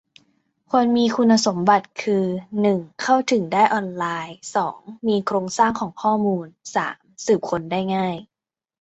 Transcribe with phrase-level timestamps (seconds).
[0.69, 2.25] ควรมีคุณสมบัติคือ
[2.61, 8.15] หนึ่ง เข้าถึงได้ออนไลน์ สอง มีโครงสร้างของข้อมูล สาม สืบค้นได้ง่าย